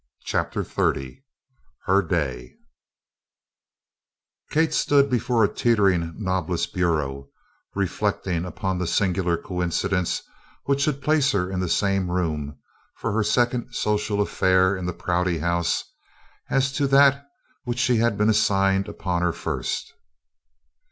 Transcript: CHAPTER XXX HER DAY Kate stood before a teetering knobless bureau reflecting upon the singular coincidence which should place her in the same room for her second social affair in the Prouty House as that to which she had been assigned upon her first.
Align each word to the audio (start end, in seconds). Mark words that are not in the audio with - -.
CHAPTER 0.23 0.63
XXX 0.63 1.21
HER 1.85 2.01
DAY 2.01 2.55
Kate 4.49 4.73
stood 4.73 5.11
before 5.11 5.43
a 5.43 5.47
teetering 5.47 6.15
knobless 6.17 6.65
bureau 6.65 7.29
reflecting 7.75 8.43
upon 8.43 8.79
the 8.79 8.87
singular 8.87 9.37
coincidence 9.37 10.23
which 10.63 10.81
should 10.81 11.03
place 11.03 11.33
her 11.33 11.51
in 11.51 11.59
the 11.59 11.69
same 11.69 12.09
room 12.09 12.57
for 12.95 13.11
her 13.11 13.23
second 13.23 13.73
social 13.75 14.21
affair 14.21 14.75
in 14.75 14.87
the 14.87 14.93
Prouty 14.93 15.37
House 15.37 15.83
as 16.49 16.75
that 16.79 17.11
to 17.13 17.25
which 17.65 17.77
she 17.77 17.97
had 17.97 18.17
been 18.17 18.31
assigned 18.31 18.87
upon 18.87 19.21
her 19.21 19.31
first. 19.31 19.93